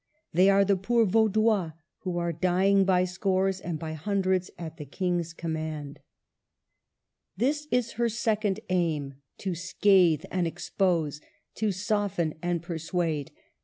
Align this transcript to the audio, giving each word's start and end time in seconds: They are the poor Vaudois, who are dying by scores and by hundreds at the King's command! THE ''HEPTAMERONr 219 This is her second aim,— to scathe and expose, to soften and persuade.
They 0.33 0.49
are 0.49 0.65
the 0.65 0.77
poor 0.77 1.05
Vaudois, 1.05 1.73
who 1.99 2.17
are 2.17 2.33
dying 2.33 2.85
by 2.85 3.05
scores 3.05 3.59
and 3.61 3.77
by 3.77 3.93
hundreds 3.93 4.49
at 4.57 4.77
the 4.77 4.83
King's 4.85 5.31
command! 5.31 5.99
THE 7.37 7.45
''HEPTAMERONr 7.45 7.53
219 7.61 7.61
This 7.69 7.85
is 7.85 7.93
her 7.97 8.09
second 8.09 8.59
aim,— 8.69 9.13
to 9.41 9.53
scathe 9.53 10.25
and 10.31 10.47
expose, 10.47 11.21
to 11.53 11.71
soften 11.71 12.33
and 12.41 12.63
persuade. 12.63 13.29